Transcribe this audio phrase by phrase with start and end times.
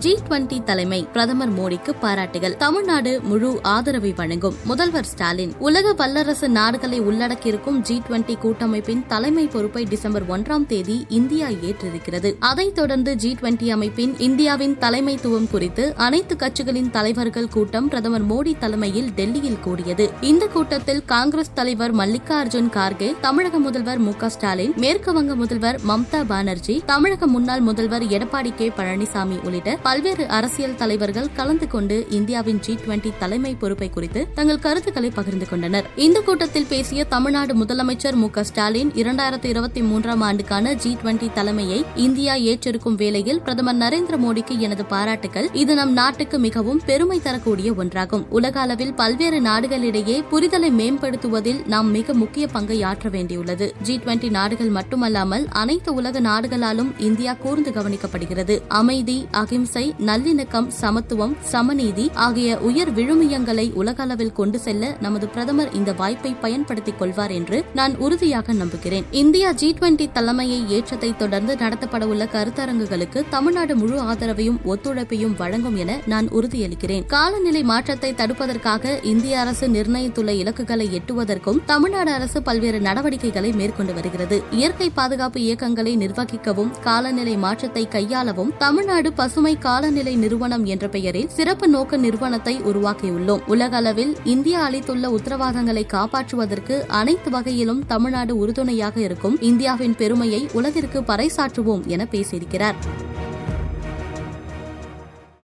[0.00, 2.56] G twenty தலைமை பிரதமர் மோடிக்கு பாராட்டுகள்.
[2.56, 4.54] தமிழ்நாடு முழு ஆதரவை வழங்கும்.
[4.64, 11.48] முதல்வர் ஸ்டாலின் உலக வல்லரசு நாடுகளை உள்ளடக்கியிருக்கும் ஜி டுவெண்டி கூட்டமைப்பின் தலைமை பொறுப்பை டிசம்பர் ஒன்றாம் தேதி இந்தியா
[11.48, 12.36] ஏற்றிருக்கிறது.
[12.38, 19.10] அதைத் தொடர்ந்து ஜி டுவெண்டி அமைப்பின் இந்தியாவின் தலைமைத்துவம் குறித்து அனைத்து கட்சிகளின் தலைவர்கள் கூட்டம் பிரதமர் மோடி தலைமையில்
[19.10, 20.10] டெல்லியில் கூடியது.
[20.20, 26.82] இந்த கூட்டத்தில் காங்கிரஸ் தலைவர் மல்லிகார்ஜுன் கார்கே தமிழக முதல்வர் மு ஸ்டாலின் மேற்கு வங்க முதல்வர் மம்தா பானர்ஜி
[26.86, 33.10] தமிழக முன்னாள் முதல்வர் எடப்பாடி கே பழனிசாமி உள்ளிட்ட பல்வேறு அரசியல் தலைவர்கள் கலந்து கொண்டு இந்தியாவின் ஜி டுவெண்டி
[33.18, 35.86] தலைமை பொறுப்பை குறித்து தங்கள் கருத்துக்களை பகிர்ந்து கொண்டனர்.
[35.96, 41.84] இந்த கூட்டத்தில் பேசிய தமிழ்நாடு முதலமைச்சர் மு க ஸ்டாலின் இரண்டாயிரத்து இருபத்தி மூன்றாம் ஆண்டுக்கான ஜி டுவெண்டி தலைமையை
[41.94, 48.24] இந்தியா ஏற்றிருக்கும் வேளையில் பிரதமர் நரேந்திர மோடிக்கு எனது பாராட்டுகள் இது நம் நாட்டுக்கு மிகவும் பெருமை தரக்கூடிய ஒன்றாகும்.
[48.28, 53.68] உலக அளவில் பல்வேறு நாடுகளிடையே புரிதலை மேம்படுத்துவதில் நாம் மிக முக்கிய பங்கை ஆற்ற வேண்டியுள்ளது.
[53.82, 58.60] ஜி டுவெண்டி நாடுகள் மட்டுமல்லாமல் அனைத்து உலக நாடுகளாலும் இந்தியா கூர்ந்து கவனிக்கப்படுகிறது.
[58.68, 59.78] அமைதி அகிம்சை
[60.08, 67.30] நல்லிணக்கம் சமத்துவம் சமநீதி ஆகிய உயர் விழுமியங்களை உலகளவில் கொண்டு செல்ல நமது பிரதமர் இந்த வாய்ப்பை பயன்படுத்திக் கொள்வார்
[67.30, 69.04] என்று நான் உறுதியாக நம்புகிறேன்.
[69.22, 76.28] இந்தியா ஜி டுவெண்டி தலைமையை ஏற்றத்தை தொடர்ந்து நடத்தப்படவுள்ள கருத்தரங்குகளுக்கு தமிழ்நாடு முழு ஆதரவையும் ஒத்துழைப்பையும் வழங்கும் என நான்
[76.28, 77.06] உறுதியளிக்கிறேன்.
[77.06, 84.38] காலநிலை மாற்றத்தை தடுப்பதற்காக இந்திய அரசு நிர்ணயித்துள்ள இலக்குகளை எட்டுவதற்கும் தமிழ்நாடு அரசு பல்வேறு நடவடிக்கைகளை மேற்கொண்டு வருகிறது.
[84.50, 91.96] இயற்கை பாதுகாப்பு இயக்கங்களை நிர்வகிக்கவும் காலநிலை மாற்றத்தை கையாளவும் தமிழ்நாடு பசுமை காலநிலை நிறுவனம் என்ற பெயரில் சிறப்பு நோக்க
[91.96, 93.42] நிறுவனத்தை உருவாக்கியுள்ளோம்.
[93.46, 99.40] உலக அளவில் இந்தியா அளித்துள்ள உத்தரவாதங்களை காப்பாற்றுவதற்கு அனைத்து வகையிலும் தமிழ்நாடு உறுதுணையாக இருக்கும்.
[99.40, 102.78] இந்தியாவின் பெருமையை உலகிற்கு பறைசாற்றுவோம் என பேசியிருக்கிறார்.